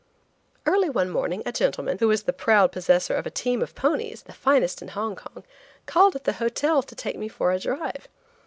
Early 0.65 0.89
one 0.89 1.11
morning 1.11 1.43
a 1.45 1.51
gentleman, 1.51 1.99
who 1.99 2.07
was 2.07 2.23
the 2.23 2.33
proud 2.33 2.71
possessor 2.71 3.13
of 3.13 3.27
a 3.27 3.29
team 3.29 3.61
of 3.61 3.75
ponies, 3.75 4.23
the 4.23 4.33
finest 4.33 4.81
in 4.81 4.87
Hong 4.87 5.15
Kong, 5.15 5.43
called 5.85 6.15
at 6.15 6.23
the 6.23 6.33
hotel 6.41 6.81
to 6.81 6.95
take 6.95 7.19
me 7.19 7.27
for 7.27 7.51
a 7.51 7.59
drive. 7.59 8.07